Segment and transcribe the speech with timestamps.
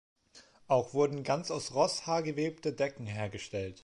[0.67, 3.79] Auch wurden ganz aus Rosshaar gewebte Decken hergestellt.